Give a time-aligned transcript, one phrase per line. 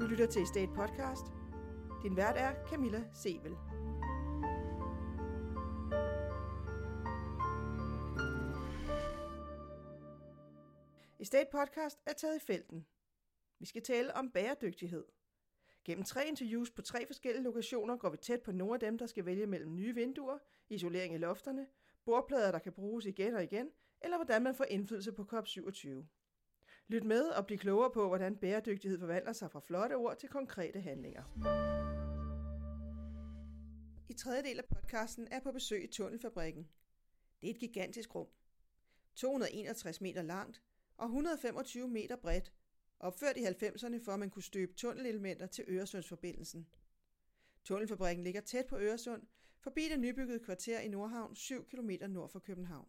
[0.00, 1.26] Du lytter til Estate Podcast.
[2.02, 3.56] Din vært er Camilla Sevel.
[11.18, 12.86] Estate Podcast er taget i felten.
[13.58, 15.04] Vi skal tale om bæredygtighed.
[15.84, 19.06] Gennem tre interviews på tre forskellige lokationer går vi tæt på nogle af dem, der
[19.06, 20.38] skal vælge mellem nye vinduer,
[20.68, 21.66] isolering i lofterne,
[22.04, 23.70] bordplader, der kan bruges igen og igen,
[24.00, 25.88] eller hvordan man får indflydelse på COP27.
[26.90, 30.80] Lyt med og bliv klogere på, hvordan bæredygtighed forvandler sig fra flotte ord til konkrete
[30.80, 31.22] handlinger.
[34.08, 36.68] I tredje del af podcasten er på besøg i Tunnelfabrikken.
[37.40, 38.26] Det er et gigantisk rum.
[39.14, 40.62] 261 meter langt
[40.96, 42.52] og 125 meter bredt,
[43.00, 46.66] opført i 90'erne for at man kunne støbe tunnelelementer til Øresundsforbindelsen.
[47.64, 49.22] Tunnelfabrikken ligger tæt på Øresund,
[49.60, 52.88] forbi det nybyggede kvarter i Nordhavn 7 km nord for København.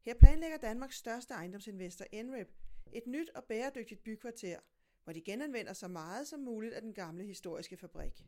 [0.00, 2.48] Her planlægger Danmarks største ejendomsinvestor NREP
[2.92, 4.58] et nyt og bæredygtigt bykvarter,
[5.04, 8.24] hvor de genanvender så meget som muligt af den gamle historiske fabrik.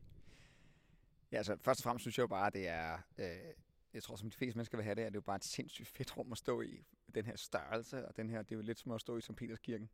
[1.33, 3.55] Ja, altså først og fremmest synes jeg jo bare, at det er, øh,
[3.94, 5.44] jeg tror som de fleste mennesker vil have det, at det er jo bare et
[5.44, 6.84] sindssygt fedt rum at stå i.
[7.14, 9.36] Den her størrelse, og den her, det er jo lidt som at stå i St.
[9.36, 9.91] Peterskirken.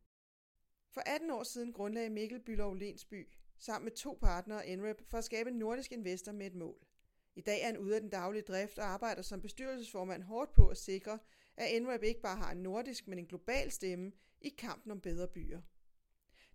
[0.89, 5.23] For 18 år siden grundlagde Mikkel Bylov Lensby sammen med to partnere NREP for at
[5.23, 6.87] skabe en nordisk investor med et mål.
[7.35, 10.67] I dag er han ude af den daglige drift og arbejder som bestyrelsesformand hårdt på
[10.67, 11.19] at sikre,
[11.57, 14.11] at NREP ikke bare har en nordisk, men en global stemme
[14.47, 15.61] i kampen om bedre byer.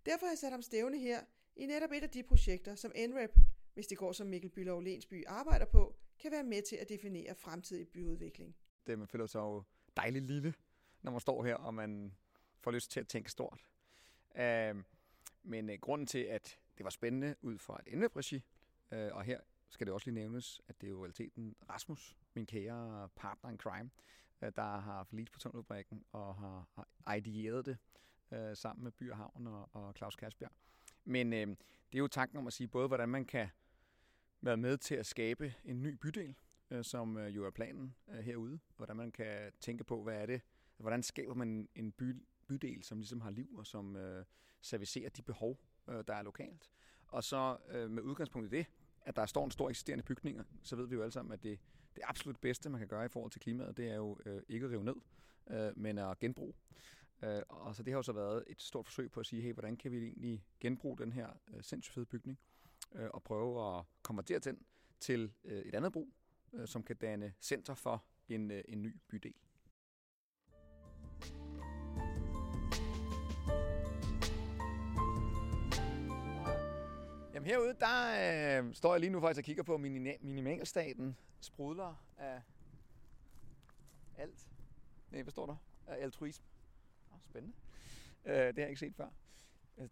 [0.05, 1.23] Derfor har jeg sat ham stævne her
[1.55, 3.35] i netop et af de projekter, som NREP,
[3.73, 7.35] hvis det går som Mikkel Bylov Lensby arbejder på, kan være med til at definere
[7.35, 8.55] fremtidig byudvikling.
[8.87, 9.63] Det, man føler sig jo
[9.97, 10.53] dejligt lille,
[11.01, 12.15] når man står her, og man
[12.59, 13.67] får lyst til at tænke stort.
[14.35, 14.81] Uh,
[15.43, 18.43] men uh, grunden til, at det var spændende ud fra et NREP-regi,
[18.91, 22.17] uh, øh, og her skal det også lige nævnes, at det er jo realiteten Rasmus,
[22.33, 26.67] min kære partner in crime, uh, Øh, der har haft forlit på tunnelfabrikken og har,
[27.07, 27.77] har ideeret det
[28.31, 30.51] øh, sammen med By og Havn og, og Claus Kasbjerg.
[31.05, 33.49] Men øh, det er jo tanken om at sige både, hvordan man kan
[34.41, 36.35] være med til at skabe en ny bydel,
[36.71, 38.59] øh, som øh, jo er planen øh, herude.
[38.77, 40.41] Hvordan man kan tænke på, hvad er det,
[40.77, 42.15] hvordan skaber man en by,
[42.47, 44.25] bydel, som ligesom har liv og som øh,
[44.61, 46.69] servicerer de behov, øh, der er lokalt.
[47.07, 48.65] Og så øh, med udgangspunkt i det,
[49.05, 51.59] at der står en stor eksisterende bygninger, så ved vi jo alle sammen, at det,
[51.95, 54.65] det absolut bedste, man kan gøre i forhold til klimaet, det er jo øh, ikke
[54.65, 54.95] at rive ned,
[55.49, 56.53] øh, men at genbruge.
[57.23, 59.53] Øh, og så det har jo så været et stort forsøg på at sige, hey,
[59.53, 62.39] hvordan kan vi egentlig genbruge den her øh, sindssygt fede bygning,
[62.95, 64.65] øh, og prøve at konvertere den
[64.99, 66.13] til øh, et andet brug,
[66.53, 69.33] øh, som kan danne center for en, øh, en ny bydel.
[77.43, 82.05] Jamen herude, der øh, står jeg lige nu faktisk og kigger på minima- minimalstaten sprudler
[82.17, 82.41] af
[84.17, 84.49] alt.
[85.11, 85.55] Nej, hvad står der?
[85.87, 86.45] Af altruisme.
[87.11, 87.55] Oh, spændende.
[88.25, 89.07] Øh, det har jeg ikke set før.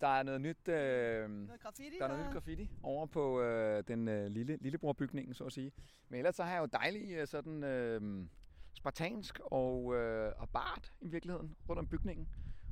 [0.02, 1.98] Der er noget nyt, øh, Noget graffiti?
[2.00, 5.72] der er noget nyt graffiti over på øh, den øh, lille, lillebrorbygningen, så at sige.
[6.10, 8.26] Men ellers så har jeg jo dejlig øh, sådan øh,
[8.74, 12.30] spartansk og, øh, og bart i virkeligheden rundt om bygningen.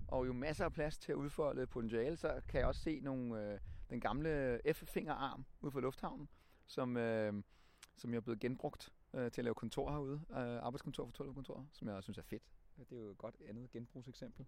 [0.08, 3.52] Og jo masser af plads til at udfolde potentiale, så kan jeg også se nogle,
[3.54, 6.30] øh, den gamle F-fingerarm ude for lufthavnen,
[6.68, 7.34] som, øh,
[7.98, 10.22] som jeg er blevet genbrugt øh, til at lave kontor herude.
[10.32, 12.44] Øh, arbejdskontor for toiletkontor, som jeg synes er fedt.
[12.90, 14.46] Det er jo et godt andet genbrugseksempel.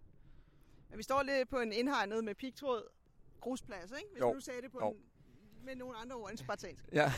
[0.88, 2.88] Men vi står lidt på en indhegnet med pigtråd
[3.40, 4.08] grusplads, ikke?
[4.12, 4.34] Hvis Jo.
[4.34, 4.90] du sagde det på Jo.
[4.90, 4.96] en,
[5.64, 6.88] med nogle andre ord end spartansk.
[6.92, 7.12] Ja,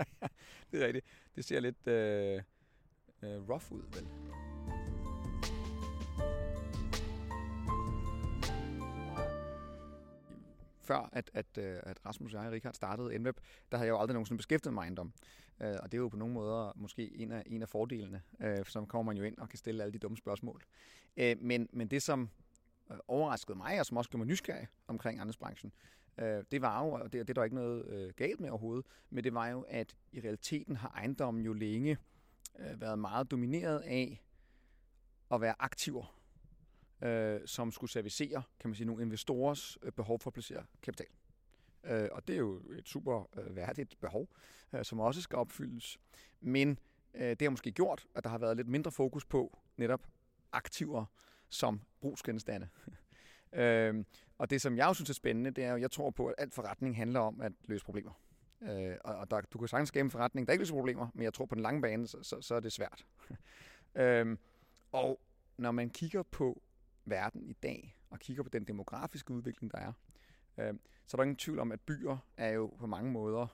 [0.70, 1.06] det er rigtigt.
[1.36, 2.42] Det ser lidt øh,
[3.22, 4.29] øh, rough ud, vel?
[10.90, 13.36] Før at, at, øh, at Rasmus og jeg, Richard, startede NWeb,
[13.72, 15.12] der havde jeg jo aldrig nogensinde beskæftiget mig ejendom.
[15.60, 18.22] Øh, og det er jo på nogle måder måske en af, en af fordelene.
[18.40, 20.62] Øh, så kommer man jo ind og kan stille alle de dumme spørgsmål.
[21.16, 22.30] Øh, men, men det, som
[22.90, 25.72] øh, overraskede mig, og som også gjorde mig nysgerrig omkring ejendomsbranchen,
[26.18, 28.86] øh, det var jo, og det, det er der ikke noget øh, galt med overhovedet,
[29.10, 31.98] men det var jo, at i realiteten har ejendommen jo længe
[32.58, 34.24] øh, været meget domineret af
[35.30, 36.19] at være aktiver,
[37.02, 41.06] øh, som skulle servicere, kan man sige, nogle investorers øh, behov for at placere kapital.
[41.84, 44.28] Øh, og det er jo et super øh, værdigt behov,
[44.72, 45.98] øh, som også skal opfyldes.
[46.40, 46.78] Men
[47.14, 50.06] øh, det har måske gjort, at der har været lidt mindre fokus på netop
[50.52, 51.04] aktiver
[51.48, 52.68] som brugsgenstande.
[53.52, 54.04] øh,
[54.38, 56.34] og det, som jeg også synes er spændende, det er jo, jeg tror på, at
[56.38, 58.12] alt forretning handler om at løse problemer.
[58.62, 61.24] Øh, og og der, du kan sagtens skabe en forretning, der ikke løser problemer, men
[61.24, 63.06] jeg tror på den lange bane, så, så, så er det svært.
[64.02, 64.36] øh,
[64.92, 65.20] og
[65.56, 66.62] når man kigger på
[67.10, 69.92] verden i dag, og kigger på den demografiske udvikling, der er,
[70.58, 70.74] øh,
[71.06, 73.46] så er der ingen tvivl om, at byer er jo på mange måder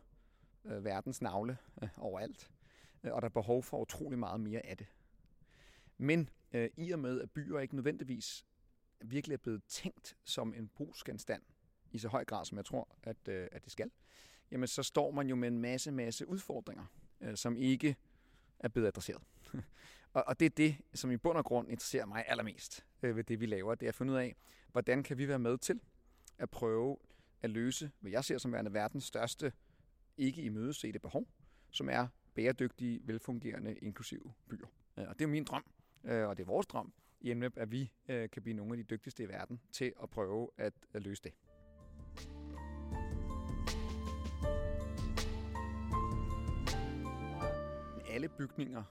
[0.64, 2.50] øh, verdens navle øh, overalt.
[3.04, 4.86] Øh, og der er behov for utrolig meget mere af det.
[5.98, 8.46] Men øh, i og med, at byer ikke nødvendigvis
[9.00, 11.42] virkelig er blevet tænkt som en brugsgenstand
[11.92, 13.90] i så høj grad, som jeg tror, at, øh, at det skal,
[14.50, 16.84] jamen så står man jo med en masse, masse udfordringer,
[17.20, 17.96] øh, som ikke
[18.58, 19.22] er blevet adresseret
[20.16, 23.24] og, og det er det, som i bund og grund interesserer mig allermest øh, ved
[23.24, 23.74] det, vi laver.
[23.74, 24.36] Det er at finde ud af,
[24.72, 25.80] hvordan kan vi være med til
[26.38, 26.96] at prøve
[27.42, 29.52] at løse, hvad jeg ser som værende verdens største
[30.16, 31.26] ikke imødesete behov,
[31.70, 34.66] som er bæredygtige, velfungerende, inklusive byer.
[34.98, 35.64] Øh, og det er min drøm,
[36.04, 38.76] øh, og det er vores drøm i MNEP, at vi øh, kan blive nogle af
[38.76, 41.32] de dygtigste i verden til at prøve at, løse det.
[48.08, 48.84] Alle bygninger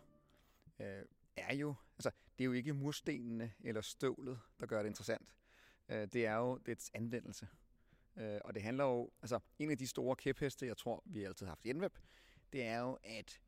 [1.50, 5.36] er jo, altså det er jo ikke murstenene eller stålet, der gør det interessant.
[5.90, 7.48] Øh, det er jo dets anvendelse.
[8.18, 11.46] Øh, og det handler jo, altså en af de store kæpheste, jeg tror, vi altid
[11.46, 11.98] har haft i NWeb,
[12.54, 13.42] det er jo, at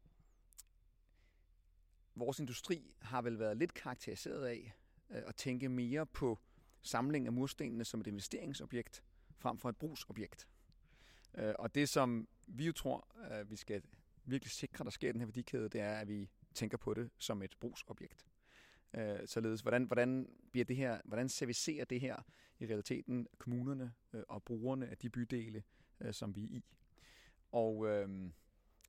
[2.16, 4.74] vores industri har vel været lidt karakteriseret af
[5.10, 6.40] øh, at tænke mere på
[6.82, 9.04] samling af murstenene som et investeringsobjekt,
[9.38, 10.48] frem for et brugsobjekt.
[11.60, 13.08] Og det, som vi jo tror,
[13.44, 13.84] vi skal
[14.26, 17.10] virkelig sikre, der sker i den her værdikæde, det er, at vi tænker på det
[17.18, 18.26] som et brugsobjekt.
[18.94, 22.16] Øh, således, hvordan, hvordan, bliver det her, hvordan servicerer det her
[22.60, 25.64] i realiteten kommunerne øh, og brugerne af de bydele,
[26.02, 26.66] øh, som vi er i?
[27.52, 28.32] Og øh,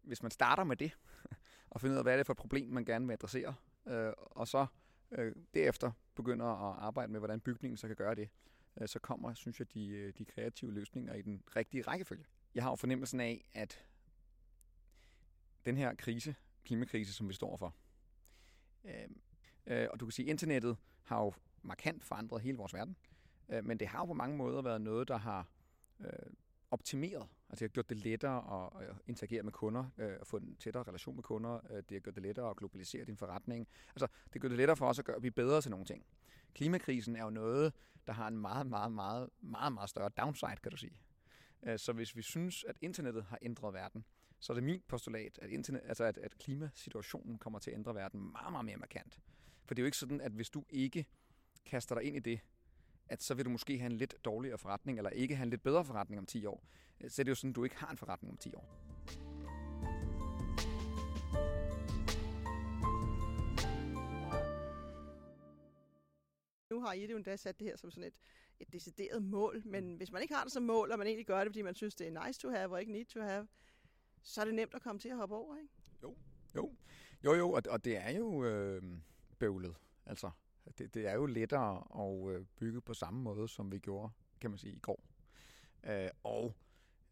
[0.02, 0.98] hvis man starter med det,
[1.70, 3.54] og finder ud af, hvad er det for et problem, man gerne vil adressere,
[3.86, 4.66] øh, og så
[5.12, 8.28] øh, derefter begynder at arbejde med, hvordan bygningen så kan gøre det,
[8.80, 12.24] øh, så kommer, synes jeg, de, øh, de kreative løsninger i den rigtige rækkefølge.
[12.54, 13.86] Jeg har jo fornemmelsen af, at
[15.64, 16.34] den her krise,
[16.68, 17.74] klimakrise, som vi står for,
[18.84, 19.08] øh,
[19.66, 21.32] øh og du kan sige, at internettet har jo
[21.62, 22.96] markant forandret hele vores verden,
[23.48, 25.48] øh, men det har jo på mange måder været noget, der har
[26.00, 26.32] øh,
[26.70, 27.28] optimeret.
[27.50, 30.82] Altså det har gjort det lettere at interagere med kunder, øh, at få en tættere
[30.82, 31.60] relation med kunder.
[31.70, 33.68] Øh, det har gjort det lettere at globalisere din forretning.
[33.88, 36.04] Altså det har gjort det lettere for os at gøre, blive bedre til nogle ting.
[36.54, 37.72] Klimakrisen er jo noget,
[38.06, 40.98] der har en meget, meget, meget, meget, meget større downside, kan du sige.
[41.62, 44.04] Øh, så hvis vi synes, at internettet har ændret verden,
[44.38, 47.94] så er det min postulat, at, internet, altså at, at klimasituationen kommer til at ændre
[47.94, 49.20] verden meget, meget mere markant.
[49.64, 51.06] For det er jo ikke sådan, at hvis du ikke
[51.64, 52.40] kaster dig ind i det,
[53.08, 55.62] at så vil du måske have en lidt dårligere forretning, eller ikke have en lidt
[55.62, 56.64] bedre forretning om 10 år.
[57.08, 58.88] Så er det jo sådan, at du ikke har en forretning om 10 år.
[66.70, 68.14] Nu har I det jo endda sat det her som sådan et,
[68.60, 71.38] et decideret mål, men hvis man ikke har det som mål, og man egentlig gør
[71.38, 73.48] det, fordi man synes, det er nice to have, og ikke need to have,
[74.22, 75.72] så er det nemt at komme til at hoppe over, ikke?
[76.02, 76.16] Jo,
[76.54, 76.74] jo.
[77.24, 78.82] Jo, jo, og, og det er jo øh,
[79.38, 79.76] bøvlet.
[80.06, 80.30] Altså,
[80.78, 84.50] det, det er jo lettere at øh, bygge på samme måde, som vi gjorde, kan
[84.50, 85.02] man sige, i går.
[85.84, 86.54] Øh, og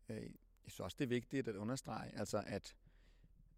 [0.09, 0.31] øh, jeg
[0.71, 2.77] synes også, det er vigtigt at understrege, altså at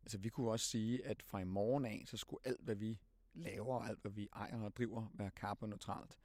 [0.03, 2.99] altså, vi kunne også sige, at fra i morgen af, så skulle alt, hvad vi
[3.35, 6.19] laver, og alt, hvad vi ejer og driver, være karbonneutralt.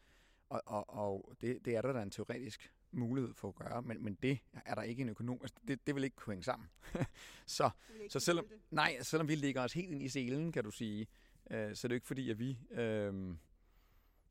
[0.54, 4.04] Og, og, og det, det er der da en teoretisk mulighed for at gøre, men,
[4.04, 5.38] men det er der ikke en økonom.
[5.42, 6.70] Altså, det, det vil ikke kunne hænge sammen.
[7.46, 7.70] så,
[8.10, 11.08] så selvom, nej, selvom vi ligger os helt ind i selen, kan du sige,
[11.52, 13.36] øh, så er det ikke fordi, at vi øh,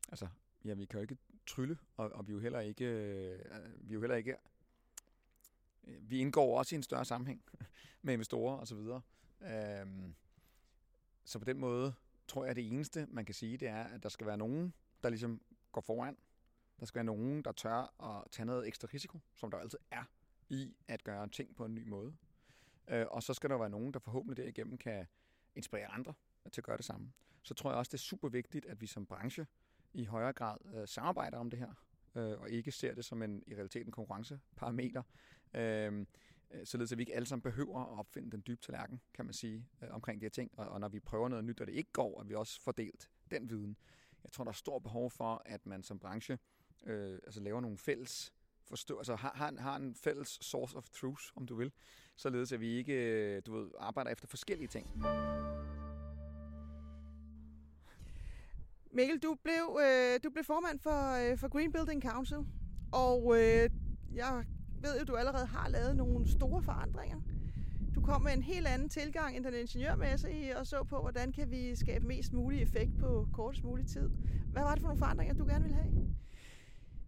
[0.09, 0.27] altså,
[0.65, 1.17] ja, vi kan jo ikke
[1.47, 3.39] trylle, og, og vi er jo heller ikke, øh,
[3.77, 4.35] vi er jo heller ikke,
[5.83, 7.43] øh, vi indgår også i en større sammenhæng
[8.01, 9.01] med investorer og så videre.
[9.41, 10.15] Øhm,
[11.23, 11.93] så på den måde
[12.27, 14.73] tror jeg, at det eneste, man kan sige, det er, at der skal være nogen,
[15.03, 15.41] der ligesom
[15.73, 16.17] går foran.
[16.79, 20.03] Der skal være nogen, der tør at tage noget ekstra risiko, som der altid er
[20.49, 22.15] i at gøre ting på en ny måde.
[22.87, 25.07] Øh, og så skal der være nogen, der forhåbentlig derigennem kan
[25.55, 26.13] inspirere andre
[26.51, 27.11] til at gøre det samme.
[27.41, 29.47] Så tror jeg også, det er super vigtigt, at vi som branche
[29.93, 31.73] i højere grad øh, samarbejder om det her,
[32.15, 35.03] øh, og ikke ser det som en i realiteten konkurrenceparameter,
[35.53, 36.05] øh,
[36.63, 39.67] således at vi ikke alle sammen behøver at opfinde den dybe tallerken, kan man sige,
[39.81, 40.51] øh, omkring de her ting.
[40.57, 43.09] Og, og når vi prøver noget nyt, og det ikke går, at vi også fordelt
[43.31, 43.77] den viden.
[44.23, 46.39] Jeg tror, der er stor behov for, at man som branche
[46.85, 48.33] øh, altså laver nogle fælles
[48.67, 51.71] forstå, altså har, har, en, har en fælles source of truth, om du vil,
[52.15, 54.87] således at vi ikke øh, du ved, arbejder efter forskellige ting.
[58.91, 62.37] Mikkel, du blev, øh, du blev formand for, øh, for Green Building Council,
[62.91, 63.69] og øh,
[64.13, 64.45] jeg
[64.81, 67.32] ved jo, du allerede har lavet nogle store forandringer.
[67.95, 71.51] Du kom med en helt anden tilgang end den ingeniørmæssige, og så på, hvordan kan
[71.51, 74.09] vi skabe mest mulig effekt på kortest mulig tid.
[74.51, 76.15] Hvad var det for nogle forandringer, du gerne ville have?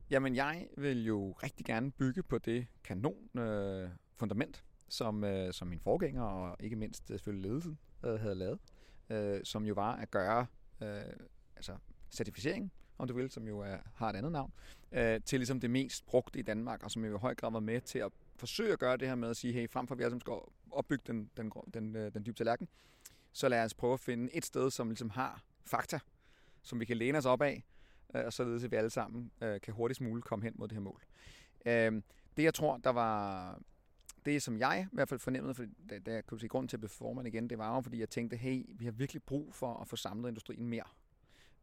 [0.10, 5.68] Jamen, jeg vil jo rigtig gerne bygge på det kanon øh, fundament, som, øh, som
[5.68, 8.60] min forgænger og ikke mindst øh, selvfølgelig ledelsen øh, havde lavet,
[9.10, 10.46] øh, som jo var at gøre
[10.82, 10.88] øh,
[11.56, 11.78] altså
[12.12, 14.52] certificering, om du vil, som jo er, har et andet navn,
[14.92, 17.60] øh, til ligesom det mest brugte i Danmark, og som jo i høj grad var
[17.60, 20.00] med til at forsøge at gøre det her med at sige, hey, frem for at
[20.00, 20.34] vi altså skal
[20.72, 22.68] opbygge den, den, den, øh, den dybe tallerken,
[23.32, 26.00] så lad os prøve at finde et sted, som ligesom har fakta,
[26.62, 27.64] som vi kan læne os op af,
[28.16, 30.76] øh, og således at vi alle sammen øh, kan hurtigst muligt komme hen mod det
[30.76, 31.02] her mål.
[31.66, 32.04] Øhm,
[32.38, 33.60] det jeg tror, der var
[34.26, 36.76] det, som jeg i hvert fald fornemmede, for da, da jeg kunne se grund til
[36.76, 39.54] at blive formand igen, det var jo, fordi jeg tænkte, hey, vi har virkelig brug
[39.54, 40.84] for at få samlet industrien mere.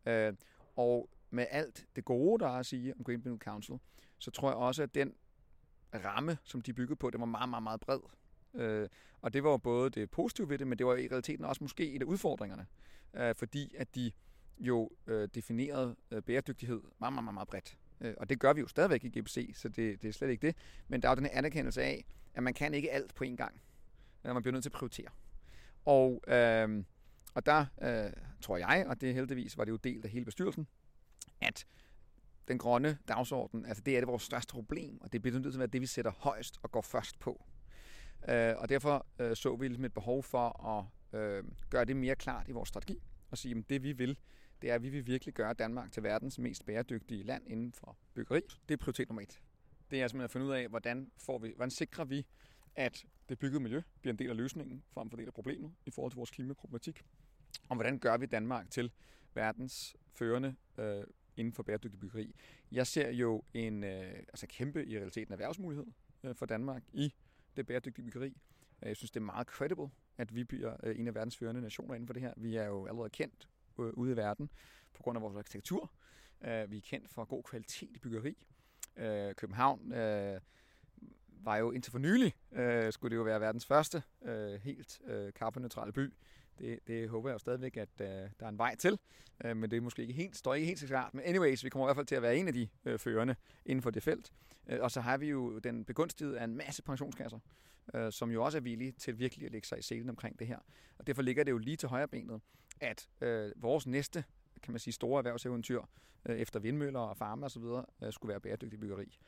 [0.06, 0.34] Øh,
[0.76, 3.74] og med alt det gode, der er at sige om Green Building Council,
[4.18, 5.14] så tror jeg også, at den
[5.94, 8.00] ramme, som de byggede på, det var meget, meget, meget bred.
[8.54, 8.88] Øh,
[9.22, 11.92] og det var både det positive ved det, men det var i realiteten også måske
[11.92, 12.66] et af udfordringerne.
[13.14, 14.12] Øh, fordi at de
[14.58, 17.78] jo øh, definerede øh, bæredygtighed meget, meget, meget, meget bredt.
[18.00, 20.46] Øh, og det gør vi jo stadigvæk i GPC, så det, det er slet ikke
[20.46, 20.56] det.
[20.88, 23.36] Men der er jo den her anerkendelse af, at man kan ikke alt på én
[23.36, 23.60] gang.
[24.24, 25.08] Øh, man bliver nødt til at prioritere.
[25.84, 26.84] Og, øh,
[27.34, 30.66] og der øh, tror jeg, og det heldigvis var det jo delt af hele bestyrelsen,
[31.40, 31.66] at
[32.52, 35.58] den grønne dagsorden, altså det er det vores største problem, og det bliver nødt til
[35.58, 37.44] at være det, vi sætter højst og går først på.
[38.28, 40.84] Øh, og derfor øh, så vi ligesom et behov for at
[41.20, 44.18] øh, gøre det mere klart i vores strategi, og sige, at det vi vil,
[44.62, 47.96] det er, at vi vil virkelig gøre Danmark til verdens mest bæredygtige land inden for
[48.14, 48.40] byggeri.
[48.68, 49.40] Det er prioritet nummer et.
[49.90, 52.26] Det er simpelthen at finde ud af, hvordan, får vi, hvordan sikrer vi,
[52.74, 55.72] at det byggede miljø bliver en del af løsningen, frem for en del af problemet
[55.86, 57.02] i forhold til vores klimaproblematik.
[57.68, 58.92] Og hvordan gør vi Danmark til
[59.34, 61.04] verdens førende øh,
[61.36, 62.34] inden for bæredygtig byggeri.
[62.72, 65.86] Jeg ser jo en øh, altså kæmpe i realiteten erhvervsmulighed
[66.24, 67.14] øh, for Danmark i
[67.56, 68.36] det bæredygtige byggeri.
[68.82, 71.60] Øh, jeg synes, det er meget credible, at vi bliver øh, en af verdens førende
[71.60, 72.32] nationer inden for det her.
[72.36, 73.48] Vi er jo allerede kendt
[73.78, 74.50] øh, ude i verden
[74.94, 75.92] på grund af vores arkitektur.
[76.44, 78.46] Øh, vi er kendt for god kvalitet i byggeri.
[78.96, 80.40] Øh, København øh,
[81.44, 85.32] var jo indtil for nylig, øh, skulle det jo være verdens første øh, helt øh,
[85.32, 86.12] karbonneutrale by.
[86.58, 88.98] Det, det håber jeg jo stadigvæk, at øh, der er en vej til,
[89.44, 91.14] øh, men det er måske ikke helt, står ikke helt så klart.
[91.14, 93.34] Men anyways, vi kommer i hvert fald til at være en af de øh, førende
[93.66, 94.32] inden for det felt.
[94.66, 97.38] Øh, og så har vi jo den begunstigede af en masse pensionskasser,
[97.94, 100.46] øh, som jo også er villige til virkelig at lægge sig i selen omkring det
[100.46, 100.58] her.
[100.98, 102.40] Og derfor ligger det jo lige til højre benet,
[102.80, 104.24] at øh, vores næste
[104.62, 105.82] kan man sige, store erhvervseventyr
[106.26, 107.62] øh, efter vindmøller og farme osv.
[108.02, 109.18] Øh, skulle være bæredygtig byggeri.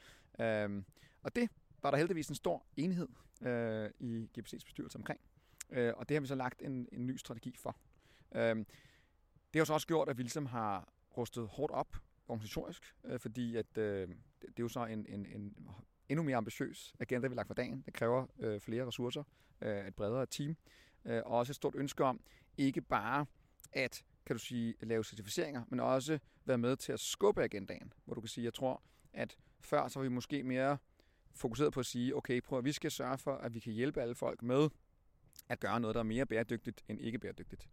[0.41, 0.83] Øh,
[1.23, 1.51] og det
[1.83, 3.09] var der heldigvis en stor enhed
[3.43, 5.21] øh, i GPC's bestyrelse omkring.
[5.71, 7.77] Øh, og det har vi så lagt en, en ny strategi for.
[8.35, 8.57] Øh,
[9.55, 11.97] det har så også gjort, at vi ligesom har rustet hårdt op
[12.29, 15.57] organisatorisk, øh, fordi at, øh, det, det er jo så en, en, en
[16.09, 17.83] endnu mere ambitiøs agenda, vi har lagt for dagen.
[17.87, 19.23] Det kræver øh, flere ressourcer,
[19.61, 20.57] øh, et bredere team,
[21.05, 22.21] øh, og også et stort ønske om
[22.57, 23.27] ikke bare
[23.73, 28.15] at kan du sige, lave certificeringer, men også være med til at skubbe agendaen, hvor
[28.15, 30.79] du kan sige, jeg tror, at før så var vi måske mere
[31.35, 34.03] fokuseret på at sige, okay, prøv at vi skal sørge for, at vi kan hjælpe
[34.03, 34.69] alle folk med
[35.49, 37.69] at gøre noget, der er mere bæredygtigt end ikke bæredygtigt.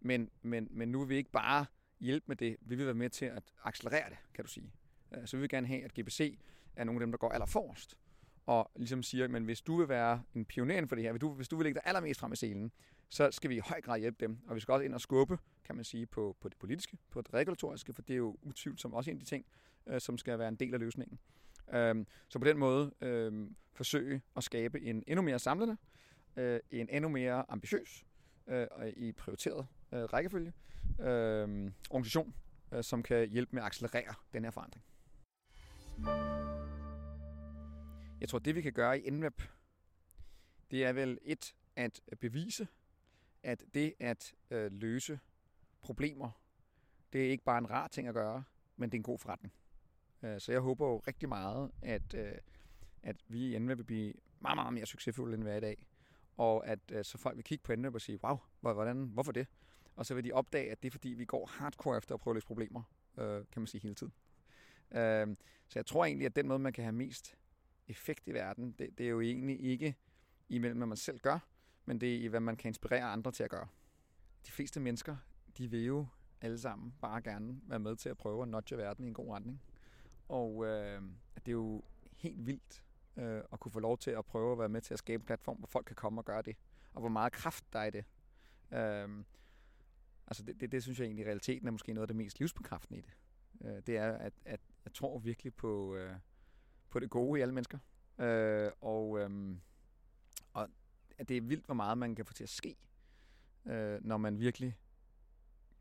[0.00, 1.66] Men, men, men nu vil vi ikke bare
[2.00, 4.72] hjælpe med det, vi vil være med til at accelerere det, kan du sige.
[5.14, 6.38] Øh, så vi vil gerne have, at GBC
[6.76, 7.98] er nogle af dem, der går allerforrest,
[8.46, 11.32] og ligesom siger, men hvis du vil være en pioner for det her, hvis du,
[11.34, 12.72] hvis du vil lægge dig allermest frem i scenen,
[13.08, 14.38] så skal vi i høj grad hjælpe dem.
[14.46, 17.20] Og vi skal også ind og skubbe, kan man sige, på, på det politiske, på
[17.20, 19.46] det regulatoriske, for det er jo utvivlsomt også en af de ting,
[19.86, 21.18] øh, som skal være en del af løsningen.
[21.74, 25.76] Øhm, så på den måde øh, forsøge at skabe en endnu mere samlende,
[26.36, 28.04] øh, en endnu mere ambitiøs
[28.46, 30.52] øh, og i prioriteret øh, rækkefølge
[31.00, 32.34] øh, organisation,
[32.72, 34.84] øh, som kan hjælpe med at accelerere den her forandring.
[38.20, 39.42] Jeg tror, det vi kan gøre i NMAP,
[40.70, 42.68] det er vel et at bevise,
[43.42, 45.18] at det at øh, løse
[45.82, 46.30] problemer,
[47.12, 48.44] det er ikke bare en rar ting at gøre,
[48.76, 49.54] men det er en god forretning.
[50.22, 52.38] Øh, så jeg håber jo rigtig meget, at, øh,
[53.02, 55.86] at vi i NWeb vil blive meget, meget mere succesfulde, end vi er i dag.
[56.36, 59.46] Og at øh, så folk vil kigge på NWeb og sige, wow, hvordan, hvorfor det?
[59.96, 62.32] Og så vil de opdage, at det er fordi, vi går hardcore efter at prøve
[62.32, 62.82] at løse problemer,
[63.18, 64.12] øh, kan man sige hele tiden.
[64.90, 65.36] Øh,
[65.68, 67.36] så jeg tror egentlig, at den måde, man kan have mest
[67.88, 69.94] effekt i verden, det, det er jo egentlig ikke
[70.48, 71.38] imellem, hvad man selv gør,
[71.84, 73.66] men det er i, hvad man kan inspirere andre til at gøre.
[74.46, 75.16] De fleste mennesker,
[75.58, 76.06] de vil jo
[76.40, 79.34] alle sammen bare gerne være med til at prøve at nudge verden i en god
[79.34, 79.62] retning.
[80.28, 81.02] Og øh,
[81.36, 81.82] det er jo
[82.16, 82.84] helt vildt
[83.16, 85.26] øh, at kunne få lov til at prøve at være med til at skabe en
[85.26, 86.56] platform, hvor folk kan komme og gøre det.
[86.94, 88.04] Og hvor meget kraft der er i det.
[88.72, 89.24] Øh,
[90.26, 92.38] altså det, det, det synes jeg egentlig i realiteten er måske noget af det mest
[92.38, 93.14] livsbekræftende i det.
[93.60, 96.16] Øh, det er, at, at jeg tror virkelig på, øh,
[96.90, 97.78] på det gode i alle mennesker.
[98.18, 99.56] Øh, og, øh,
[100.52, 100.68] og
[101.18, 102.76] at det er vildt, hvor meget man kan få til at ske,
[103.66, 104.78] øh, når man virkelig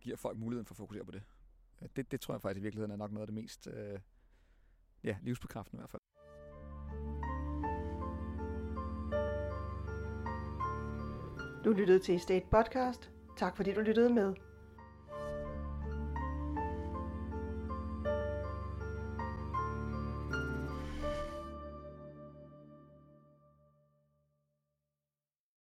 [0.01, 1.23] giver folk muligheden for at fokusere på det.
[1.81, 3.99] Øh, det, det tror jeg faktisk i virkeligheden er nok noget af det mest øh,
[5.03, 6.01] ja, livsbekræftende i hvert fald.
[11.65, 13.10] Du lyttede til State Podcast.
[13.38, 14.34] Tak fordi du lyttede med.